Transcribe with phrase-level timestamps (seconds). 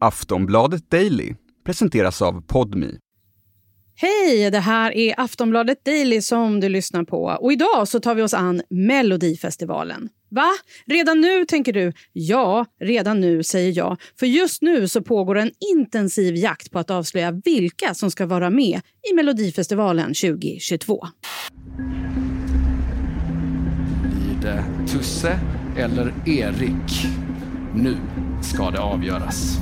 [0.00, 2.98] Aftonbladet Daily presenteras av Podmi.
[3.96, 7.24] Hej, det här är Aftonbladet Daily som du lyssnar på.
[7.40, 10.08] Och idag så tar vi oss an Melodifestivalen.
[10.30, 10.48] Va?
[10.86, 11.92] Redan nu, tänker du?
[12.12, 14.00] Ja, redan nu, säger jag.
[14.18, 18.50] För just nu så pågår en intensiv jakt på att avslöja vilka som ska vara
[18.50, 18.80] med
[19.10, 21.06] i Melodifestivalen 2022.
[24.02, 25.40] Blir det Tusse
[25.76, 27.06] eller Erik?
[27.74, 27.96] Nu
[28.42, 29.58] ska det avgöras.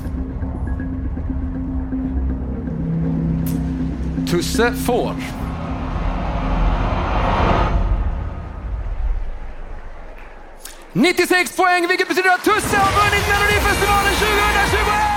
[4.31, 5.15] Tusse får.
[10.93, 15.17] ...96 poäng, vilket betyder att Tusse har vunnit Melodifestivalen 2021!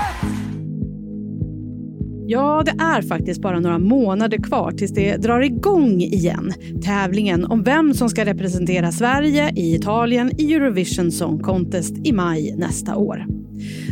[2.26, 6.52] Ja, det är faktiskt bara några månader kvar tills det drar igång igen.
[6.84, 12.54] Tävlingen om vem som ska representera Sverige i Italien i Eurovision Song Contest i maj
[12.56, 13.39] nästa år.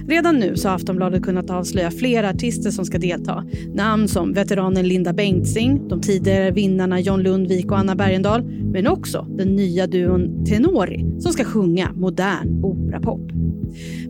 [0.09, 3.45] Redan nu så har Aftonbladet kunnat avslöja flera artister som ska delta.
[3.75, 9.27] Namn som veteranen Linda Bengtzing, de tidigare vinnarna John Lundvik och Anna Bergendahl, men också
[9.39, 13.38] den nya duon Tenori som ska sjunga modern operapop.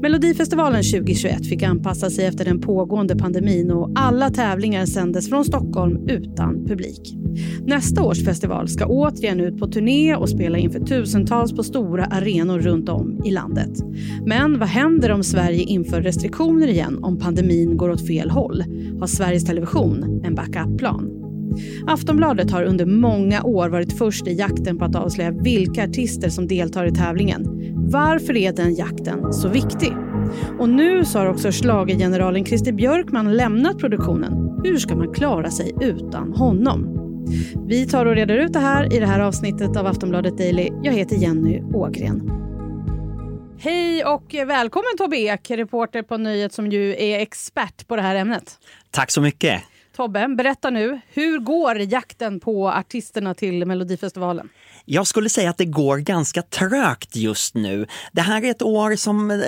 [0.01, 6.09] Melodifestivalen 2021 fick anpassa sig efter den pågående pandemin och alla tävlingar sändes från Stockholm
[6.09, 7.14] utan publik.
[7.67, 12.59] Nästa års festival ska återigen ut på turné och spela inför tusentals på stora arenor
[12.59, 13.70] runt om i landet.
[14.27, 18.64] Men vad händer om Sverige inför restriktioner igen om pandemin går åt fel håll?
[19.01, 21.19] Har Sveriges Television en backup-plan?
[21.86, 26.47] Aftonbladet har under många år varit först i jakten på att avslöja vilka artister som
[26.47, 27.58] deltar i tävlingen.
[27.91, 29.92] Varför är den jakten så viktig?
[30.58, 34.61] Och nu så har också schlagergeneralen Christer Björkman lämnat produktionen.
[34.64, 36.95] Hur ska man klara sig utan honom?
[37.69, 40.69] Vi tar och reder ut det här i det här avsnittet av Aftonbladet Daily.
[40.83, 42.30] Jag heter Jenny Ågren.
[43.58, 48.14] Hej och välkommen Tobbe Ek, reporter på Nöjet som ju är expert på det här
[48.14, 48.58] ämnet.
[48.91, 49.62] Tack så mycket.
[49.97, 51.00] Tobbe, berätta nu.
[51.12, 54.48] Hur går jakten på artisterna till Melodifestivalen?
[54.91, 57.86] Jag skulle säga att det går ganska trögt just nu.
[58.13, 59.39] Det här är ett år som, eh,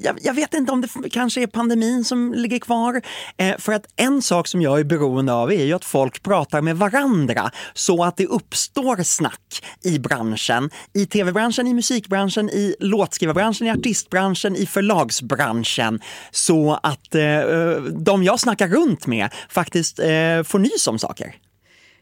[0.00, 3.02] jag, jag vet inte om det kanske är pandemin som ligger kvar.
[3.36, 6.62] Eh, för att en sak som jag är beroende av är ju att folk pratar
[6.62, 10.70] med varandra så att det uppstår snack i branschen.
[10.94, 16.00] I tv-branschen, i musikbranschen, i låtskrivarbranschen, i artistbranschen, i förlagsbranschen.
[16.30, 21.34] Så att eh, eh de jag snackar runt med faktiskt eh, får nys om saker.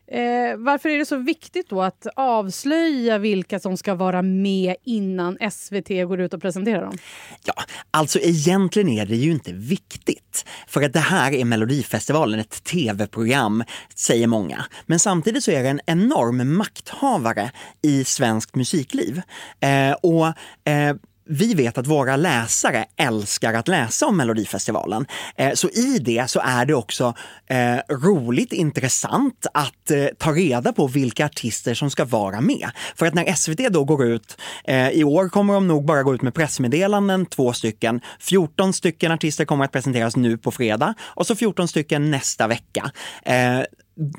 [0.06, 5.38] Eh, varför är det så viktigt då att avslöja vilka som ska vara med innan
[5.50, 6.98] SVT går ut och presenterar dem?
[7.44, 7.54] Ja,
[7.90, 10.44] alltså egentligen är det ju inte viktigt.
[10.66, 13.64] För att det här är Melodifestivalen, ett tv-program,
[13.94, 14.64] säger många.
[14.86, 17.50] Men samtidigt så är det en enorm makthavare
[17.82, 19.22] i svenskt musikliv.
[19.60, 20.26] Eh, och
[20.70, 25.06] eh, vi vet att våra läsare älskar att läsa om Melodifestivalen.
[25.36, 27.14] Eh, så i det så är det också
[27.46, 32.70] eh, roligt, intressant att eh, ta reda på vilka artister som ska vara med.
[32.96, 34.36] För att när SVT då går ut,
[34.92, 38.00] i år kommer de nog bara gå ut med pressmeddelanden, två stycken.
[38.20, 42.92] 14 stycken artister kommer att presenteras nu på fredag och så 14 stycken nästa vecka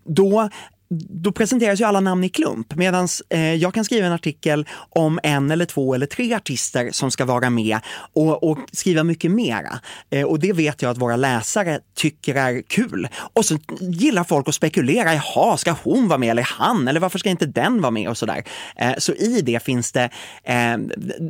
[0.06, 0.50] då
[0.90, 5.20] då presenteras ju alla namn i klump medan eh, jag kan skriva en artikel om
[5.24, 7.80] en eller två eller tre artister som ska vara med
[8.14, 9.80] och, och skriva mycket mera.
[10.10, 13.08] Eh, och det vet jag att våra läsare tycker är kul.
[13.34, 16.88] Och så gillar folk att spekulera, jaha, ska hon vara med eller han?
[16.88, 18.44] Eller varför ska inte den vara med och sådär.
[18.76, 20.10] Eh, så i det finns det,
[20.44, 20.78] eh,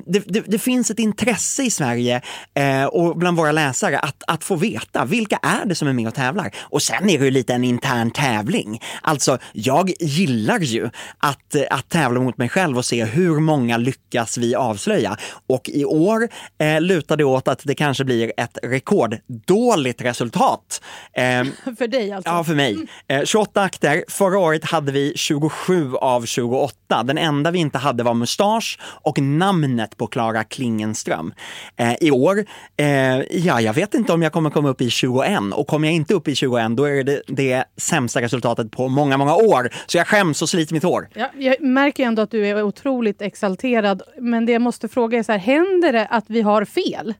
[0.06, 2.22] det, det, det, finns ett intresse i Sverige
[2.54, 6.08] eh, och bland våra läsare att, att få veta vilka är det som är med
[6.08, 6.52] och tävlar.
[6.62, 8.82] Och sen är det ju lite en intern tävling.
[9.02, 14.38] Alltså jag gillar ju att, att tävla mot mig själv och se hur många lyckas
[14.38, 15.18] vi avslöja.
[15.48, 20.82] Och i år eh, lutar det åt att det kanske blir ett rekorddåligt resultat.
[21.14, 21.24] Eh,
[21.78, 22.32] för dig alltså?
[22.32, 22.78] Ja, för mig.
[23.08, 24.04] Eh, 28 akter.
[24.08, 27.04] Förra året hade vi 27 av 28.
[27.04, 31.34] Den enda vi inte hade var mustasch och namnet på Klara Klingenström.
[31.76, 32.46] Eh, I år,
[32.78, 32.88] eh,
[33.20, 36.14] ja, jag vet inte om jag kommer komma upp i 21 och kommer jag inte
[36.14, 39.70] upp i 21 då är det det sämsta resultatet på många, många år.
[39.86, 41.10] Så jag skäms och sliter mitt hår.
[41.14, 44.02] Ja, jag märker ändå att du är otroligt exalterad.
[44.18, 47.14] Men det jag måste fråga är, så här, händer det att vi har fel?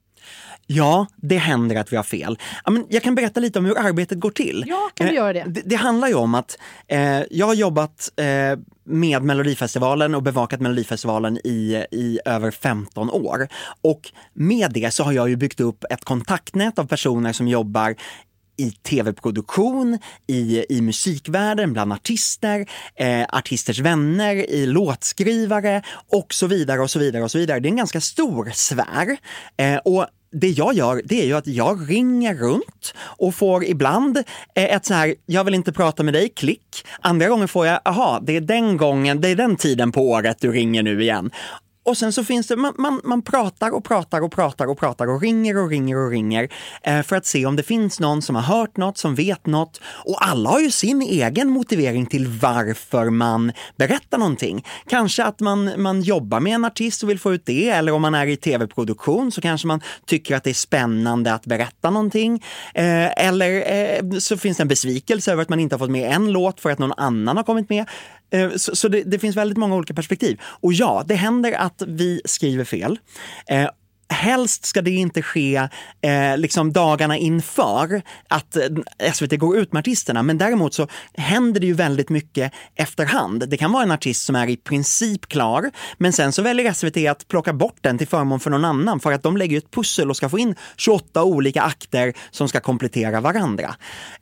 [0.66, 2.38] Ja, det händer att vi har fel.
[2.88, 4.64] Jag kan berätta lite om hur arbetet går till.
[4.66, 5.44] Ja, kan du göra det?
[5.46, 6.58] Det, det handlar ju om att
[6.88, 13.48] eh, jag har jobbat eh, med Melodifestivalen och bevakat Melodifestivalen i, i över 15 år.
[13.82, 14.00] Och
[14.32, 17.94] med det så har jag ju byggt upp ett kontaktnät av personer som jobbar
[18.56, 25.82] i tv-produktion, i, i musikvärlden, bland artister, eh, artisters vänner, i låtskrivare
[26.12, 27.60] och så vidare och så vidare och så vidare.
[27.60, 29.16] Det är en ganska stor sfär.
[29.56, 34.16] Eh, och det jag gör, det är ju att jag ringer runt och får ibland
[34.54, 36.86] eh, ett så här, jag vill inte prata med dig, klick.
[37.00, 40.36] Andra gånger får jag, aha, det är den gången, det är den tiden på året
[40.40, 41.30] du ringer nu igen.
[41.86, 45.06] Och sen så finns det, man, man, man pratar och pratar och pratar och pratar
[45.06, 46.48] och ringer och ringer och ringer
[46.82, 49.80] eh, för att se om det finns någon som har hört något, som vet något.
[49.84, 54.64] Och alla har ju sin egen motivering till varför man berättar någonting.
[54.88, 58.02] Kanske att man, man jobbar med en artist och vill få ut det, eller om
[58.02, 62.44] man är i tv-produktion så kanske man tycker att det är spännande att berätta någonting.
[62.74, 66.12] Eh, eller eh, så finns det en besvikelse över att man inte har fått med
[66.12, 67.86] en låt för att någon annan har kommit med.
[68.30, 70.40] Eh, så, så det, det, finns väldigt många olika perspektiv.
[70.42, 72.98] Och ja, det händer att vi skriver fel.
[73.46, 73.68] Eh,
[74.08, 75.68] Helst ska det inte ske
[76.00, 81.60] eh, liksom dagarna inför att eh, SVT går ut med artisterna, men däremot så händer
[81.60, 83.48] det ju väldigt mycket efterhand.
[83.48, 86.96] Det kan vara en artist som är i princip klar, men sen så väljer SVT
[87.10, 90.10] att plocka bort den till förmån för någon annan för att de lägger ett pussel
[90.10, 93.74] och ska få in 28 olika akter som ska komplettera varandra.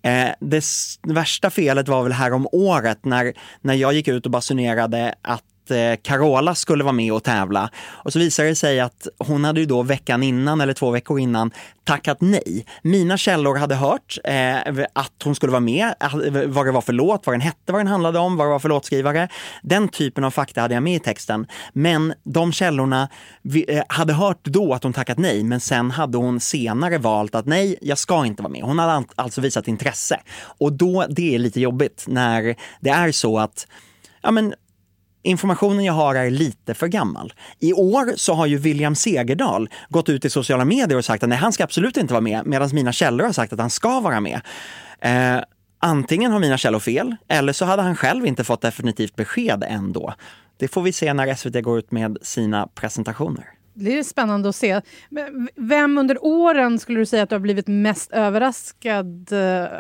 [0.02, 0.64] Eh, det
[1.02, 5.42] värsta felet var väl här om året när, när jag gick ut och basunerade att
[5.70, 7.70] Eh, Carola skulle vara med och tävla.
[7.86, 11.18] Och så visade det sig att hon hade ju då veckan innan eller två veckor
[11.18, 11.50] innan
[11.84, 12.66] tackat nej.
[12.82, 16.92] Mina källor hade hört eh, att hon skulle vara med, eh, vad det var för
[16.92, 19.28] låt, vad den hette, vad den handlade om, vad det var för låtskrivare.
[19.62, 21.46] Den typen av fakta hade jag med i texten.
[21.72, 23.08] Men de källorna
[23.42, 27.34] vi, eh, hade hört då att hon tackat nej, men sen hade hon senare valt
[27.34, 28.62] att nej, jag ska inte vara med.
[28.62, 30.20] Hon hade alltså visat intresse.
[30.58, 33.66] Och då, det är lite jobbigt när det är så att
[34.22, 34.54] ja men
[35.24, 37.32] informationen jag har är lite för gammal.
[37.58, 41.28] I år så har ju William Segerdahl gått ut i sociala medier och sagt att
[41.28, 44.00] nej, han ska absolut inte vara med, medan mina källor har sagt att han ska
[44.00, 44.40] vara med.
[45.00, 45.42] Eh,
[45.78, 50.14] antingen har mina källor fel, eller så hade han själv inte fått definitivt besked ändå.
[50.56, 53.44] Det får vi se när SVT går ut med sina presentationer.
[53.74, 54.80] Det är spännande att se.
[55.56, 59.38] Vem under åren skulle du säga att du har blivit mest överraskad eh,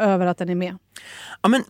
[0.08, 0.76] över att den är med?
[1.42, 1.64] Ja, men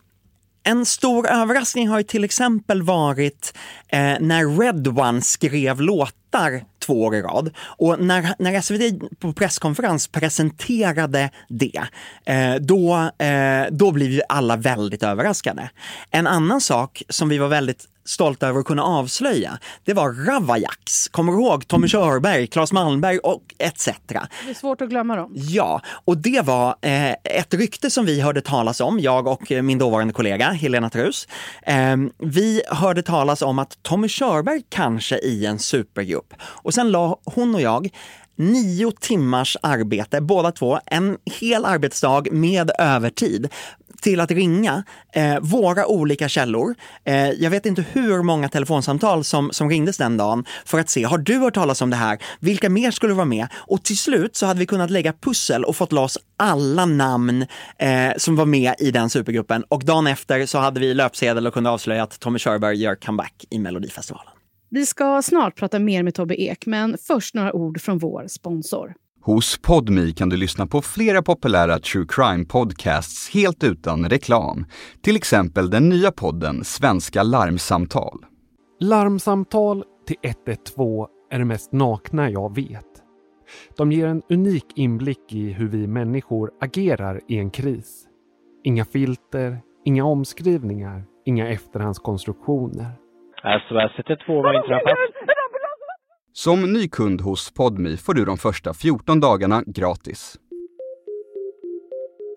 [0.65, 3.53] en stor överraskning har ju till exempel varit
[3.87, 7.51] eh, när Red One skrev låtar två år i rad.
[7.57, 11.83] Och när, när SVT på presskonferens presenterade det,
[12.25, 15.69] eh, då, eh, då blev ju alla väldigt överraskade.
[16.11, 21.07] En annan sak som vi var väldigt stolta över att kunna avslöja, det var Ravaillacs.
[21.07, 23.89] Kommer du ihåg Tommy Körberg, Claes Malmberg och etc.
[24.07, 25.31] Det är svårt att glömma dem.
[25.35, 29.77] Ja, och det var eh, ett rykte som vi hörde talas om, jag och min
[29.77, 31.27] dåvarande kollega Helena Trus.
[31.63, 36.33] Eh, vi hörde talas om att Tommy Körberg kanske i en supergrupp.
[36.41, 37.89] Och sen la hon och jag
[38.37, 43.49] nio timmars arbete, båda två, en hel arbetsdag med övertid
[44.01, 44.83] till att ringa
[45.13, 46.75] eh, våra olika källor.
[47.03, 51.03] Eh, jag vet inte hur många telefonsamtal som, som ringdes den dagen för att se,
[51.03, 52.19] har du hört talas om det här?
[52.39, 53.47] Vilka mer skulle vara med?
[53.53, 57.45] Och till slut så hade vi kunnat lägga pussel och fått loss alla namn
[57.77, 59.63] eh, som var med i den supergruppen.
[59.67, 63.45] Och dagen efter så hade vi löpsedel och kunde avslöja att Tommy Körberg gör comeback
[63.49, 64.33] i Melodifestivalen.
[64.69, 68.93] Vi ska snart prata mer med Tobbe Ek, men först några ord från vår sponsor.
[69.25, 74.65] Hos Podmi kan du lyssna på flera populära true crime-podcasts helt utan reklam.
[75.03, 78.25] Till exempel den nya podden Svenska larmsamtal.
[78.79, 82.91] Larmsamtal till 112 är det mest nakna jag vet.
[83.77, 88.07] De ger en unik inblick i hur vi människor agerar i en kris.
[88.63, 92.91] Inga filter, inga omskrivningar, inga efterhandskonstruktioner.
[93.67, 95.24] SOS 112 var inträffat.
[96.37, 100.39] Som ny kund hos Podmi får du de första 14 dagarna gratis.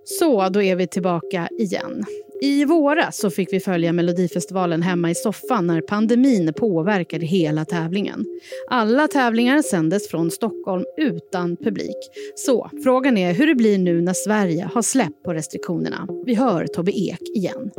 [0.04, 2.04] Så, då är vi tillbaka igen.
[2.42, 8.24] I våras så fick vi följa Melodifestivalen hemma i soffan när pandemin påverkade hela tävlingen.
[8.70, 11.96] Alla tävlingar sändes från Stockholm utan publik.
[12.34, 16.08] Så frågan är hur det blir nu när Sverige har släppt på restriktionerna.
[16.26, 17.70] Vi hör Tobbe Ek igen.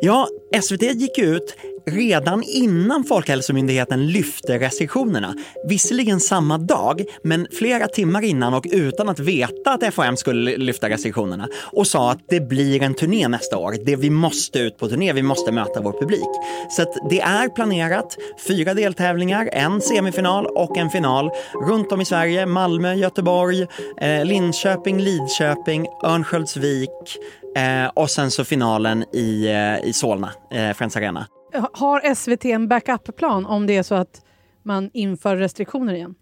[0.00, 0.28] Ja,
[0.62, 5.34] SVT gick ut redan innan Folkhälsomyndigheten lyfte restriktionerna.
[5.68, 10.88] Visserligen samma dag, men flera timmar innan och utan att veta att FHM skulle lyfta
[10.88, 13.76] restriktionerna och sa att det blir en turné nästa år.
[13.84, 16.28] Det vi måste ut på turné, vi måste möta vår publik.
[16.70, 18.16] Så det är planerat.
[18.48, 21.30] Fyra deltävlingar, en semifinal och en final
[21.68, 22.46] runt om i Sverige.
[22.46, 23.66] Malmö, Göteborg,
[24.00, 27.18] eh, Linköping, Lidköping, Örnsköldsvik
[27.56, 31.26] eh, och sen så finalen i, eh, i Solna, eh, Friends Arena.
[31.72, 34.22] Har SVT en backup-plan om det är så att
[34.62, 36.14] man inför restriktioner igen?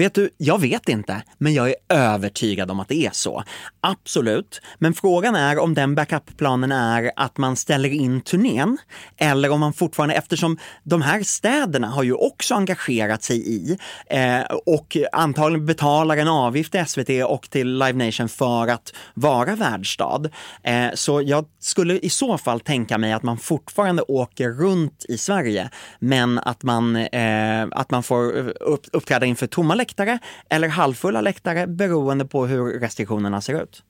[0.00, 3.42] Vet du, jag vet inte, men jag är övertygad om att det är så.
[3.80, 8.78] Absolut, men frågan är om den backupplanen är att man ställer in turnén
[9.16, 14.40] eller om man fortfarande, eftersom de här städerna har ju också engagerat sig i eh,
[14.66, 20.22] och antagligen betalar en avgift till SVT och till Live Nation för att vara värdstad.
[20.62, 25.18] Eh, så jag skulle i så fall tänka mig att man fortfarande åker runt i
[25.18, 30.18] Sverige, men att man, eh, att man får upp, uppträda inför tomma läktare
[30.48, 33.82] eller halvfulla läktare beroende på hur restriktionerna ser ut.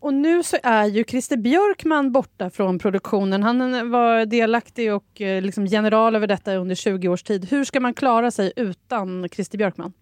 [0.00, 3.42] Och nu så är ju Christer Björkman borta från produktionen.
[3.42, 7.48] Han var delaktig och eh, liksom general över detta under 20 års tid.
[7.50, 9.92] Hur ska man klara sig utan Christer Björkman?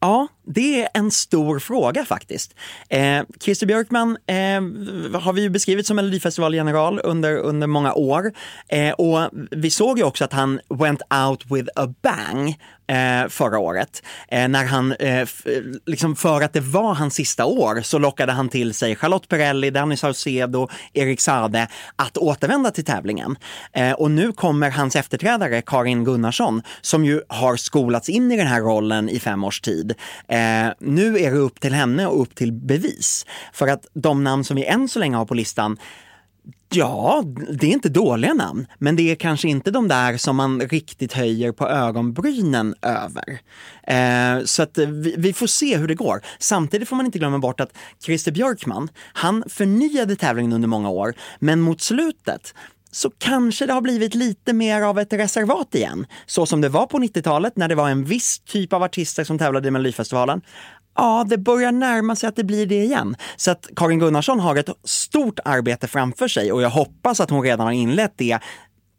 [0.00, 2.54] Ja, det är en stor fråga faktiskt.
[2.88, 8.32] Eh, Christer Björkman eh, har vi ju beskrivit som Melodifestivalgeneral under, under många år.
[8.68, 12.56] Eh, och vi såg ju också att han went out with a bang
[12.90, 14.02] eh, förra året.
[14.28, 15.28] Eh, när han, eh,
[15.86, 19.70] liksom för att det var hans sista år, så lockade han till sig Charlotte Perrelli,
[19.70, 23.36] Danny Saucedo, Erik Sade att återvända till tävlingen.
[23.72, 28.46] Eh, och nu kommer hans efterträdare Karin Gunnarsson, som ju har skolats in i den
[28.46, 29.89] här rollen i fem års tid.
[30.28, 33.26] Eh, nu är det upp till henne och upp till bevis.
[33.52, 35.78] För att de namn som vi än så länge har på listan
[36.72, 40.60] Ja, det är inte dåliga namn, men det är kanske inte de där som man
[40.60, 43.40] riktigt höjer på ögonbrynen över.
[43.82, 46.20] Eh, så att vi, vi, får se hur det går.
[46.38, 47.72] Samtidigt får man inte glömma bort att
[48.04, 52.54] Christer Björkman, han förnyade tävlingen under många år, men mot slutet
[52.90, 56.06] så kanske det har blivit lite mer av ett reservat igen.
[56.26, 59.38] Så som det var på 90-talet när det var en viss typ av artister som
[59.38, 60.40] tävlade i Melodifestivalen.
[60.96, 63.16] Ja, det börjar närma sig att det blir det igen.
[63.36, 67.42] Så att Karin Gunnarsson har ett stort arbete framför sig och jag hoppas att hon
[67.42, 68.38] redan har inlett det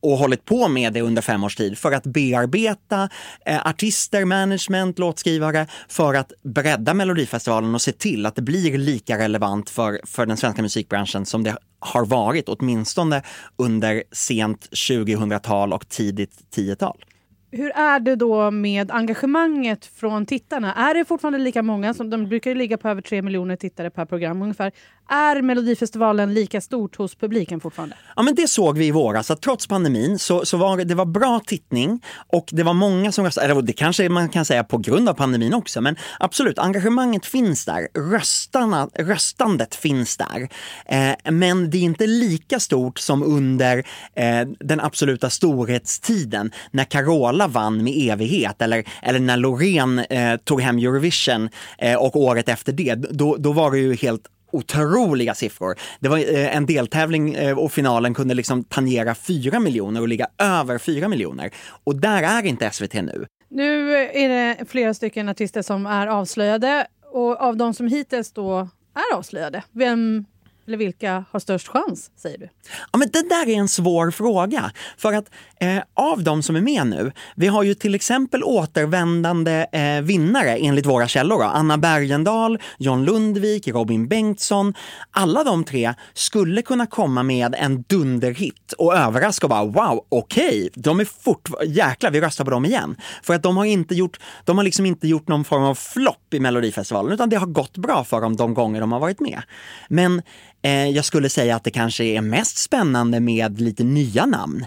[0.01, 3.09] och hållit på med det under fem års tid för att bearbeta
[3.45, 9.17] eh, artister, management, låtskrivare för att bredda Melodifestivalen och se till att det blir lika
[9.17, 13.23] relevant för, för den svenska musikbranschen som det har varit, åtminstone
[13.57, 17.05] under sent 2000-tal och tidigt 10-tal.
[17.53, 20.73] Hur är det då med engagemanget från tittarna?
[20.73, 21.93] Är det fortfarande lika många?
[21.93, 24.71] som De brukar ligga på över tre miljoner tittare per program ungefär.
[25.13, 27.95] Är Melodifestivalen lika stort hos publiken fortfarande?
[28.15, 31.05] Ja, men det såg vi i våras, att trots pandemin så, så var det var
[31.05, 33.47] bra tittning och det var många som röstade.
[33.47, 37.65] Eller det kanske man kan säga på grund av pandemin också, men absolut, engagemanget finns
[37.65, 37.87] där.
[38.11, 40.49] Röstarna, röstandet finns där.
[40.85, 43.77] Eh, men det är inte lika stort som under
[44.15, 50.61] eh, den absoluta storhetstiden när Carola vann med evighet eller, eller när Loreen eh, tog
[50.61, 52.95] hem Eurovision eh, och året efter det.
[52.95, 55.75] Då, då var det ju helt otroliga siffror.
[55.99, 60.27] Det var eh, en deltävling eh, och finalen kunde liksom tangera 4 miljoner och ligga
[60.37, 61.51] över 4 miljoner.
[61.83, 63.25] Och där är inte SVT nu.
[63.49, 68.69] Nu är det flera stycken artister som är avslöjade och av de som hittills då
[68.95, 70.25] är avslöjade, vem
[70.67, 72.49] eller vilka har störst chans, säger du?
[72.91, 74.71] Ja, men det där är en svår fråga.
[74.97, 75.25] För att
[75.59, 80.57] eh, av de som är med nu, vi har ju till exempel återvändande eh, vinnare
[80.57, 81.37] enligt våra källor.
[81.37, 81.43] Då.
[81.43, 84.73] Anna Bergendahl, John Lundvik, Robin Bengtsson.
[85.11, 90.47] Alla de tre skulle kunna komma med en dunderhit och överraska och bara wow, okej,
[90.47, 92.95] okay, de är fort, jäklar vi röstar på dem igen.
[93.23, 96.33] För att de har inte gjort, de har liksom inte gjort någon form av flopp
[96.33, 99.41] i Melodifestivalen utan det har gått bra för dem de gånger de har varit med.
[99.89, 100.21] Men
[100.69, 104.65] jag skulle säga att det kanske är mest spännande med lite nya namn.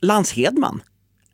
[0.00, 0.82] Lans Hedman.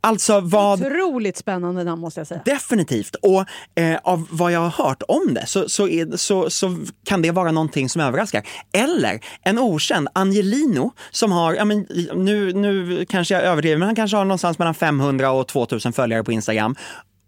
[0.07, 0.81] Alltså vad...
[0.81, 2.41] Otroligt spännande namn måste jag säga.
[2.45, 3.15] Definitivt.
[3.15, 3.45] Och
[3.81, 7.31] eh, av vad jag har hört om det så, så, är, så, så, kan det
[7.31, 8.47] vara någonting som överraskar.
[8.73, 13.97] Eller en okänd, Angelino, som har, ja, men, nu, nu kanske jag överdriver, men han
[13.97, 16.77] kanske har någonstans mellan 500 och 2000 följare på Instagram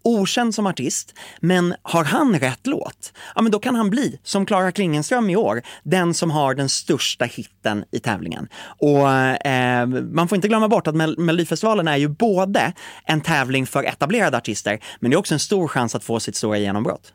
[0.03, 4.45] okänd som artist, men har han rätt låt, ja men då kan han bli, som
[4.45, 8.47] Klara Klingenström i år, den som har den största hitten i tävlingen.
[8.77, 12.73] Och eh, man får inte glömma bort att Melodifestivalen är ju både
[13.05, 16.35] en tävling för etablerade artister, men det är också en stor chans att få sitt
[16.35, 17.13] stora genombrott.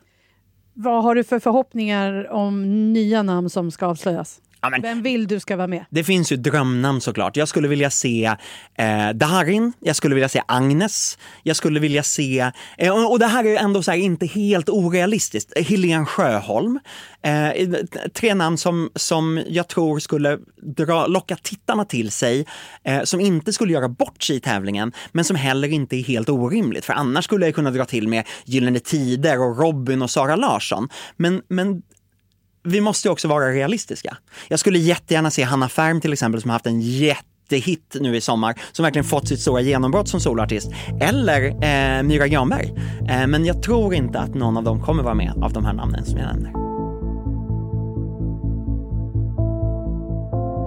[0.73, 2.63] Vad har du för förhoppningar om
[2.93, 4.41] nya namn som ska avslöjas?
[4.65, 5.85] Ja, men, Vem vill du ska vara med?
[5.89, 7.37] Det finns ju drömnamn såklart.
[7.37, 8.35] Jag skulle vilja se
[8.77, 13.25] eh, Darin, jag skulle vilja se Agnes, jag skulle vilja se, eh, och, och det
[13.25, 16.79] här är ändå så här, inte helt orealistiskt, Helene Sjöholm.
[17.21, 17.73] Eh,
[18.13, 22.45] tre namn som, som jag tror skulle dra, locka tittarna till sig,
[22.83, 26.29] eh, som inte skulle göra bort sig i tävlingen, men som heller inte är helt
[26.29, 26.85] orimligt.
[26.85, 30.89] För annars skulle jag kunna dra till med Gyllene Tider och Robin och Sara Larsson.
[31.17, 31.81] Men, men
[32.65, 34.17] vi måste också vara realistiska.
[34.47, 38.15] Jag skulle jättegärna se Hanna Färm till exempel som har haft en jätte jättehit nu
[38.15, 40.71] i sommar som verkligen fått sitt stora genombrott som soloartist.
[41.01, 42.73] Eller eh, Myra Granberg.
[43.09, 45.73] Eh, men jag tror inte att någon av dem kommer vara med av de här
[45.73, 46.64] namnen som jag nämner.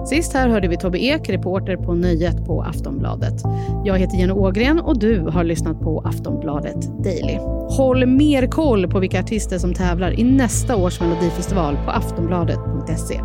[0.05, 3.43] Sist här hörde vi Tobbe Ek, reporter på Nöjet på Aftonbladet.
[3.85, 7.37] Jag heter Jenny Ågren och du har lyssnat på Aftonbladet Daily.
[7.69, 13.21] Håll mer koll på vilka artister som tävlar i nästa års Melodifestival på aftonbladet.se.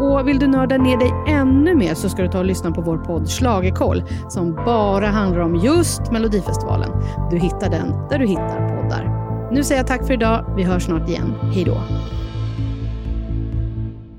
[0.00, 2.80] Och vill du nörda ner dig ännu mer så ska du ta och lyssna på
[2.80, 6.90] vår podd Schlagerkoll som bara handlar om just Melodifestivalen.
[7.30, 9.20] Du hittar den där du hittar poddar.
[9.52, 10.54] Nu säger jag tack för idag.
[10.56, 11.34] Vi hörs snart igen.
[11.54, 11.76] Hej då!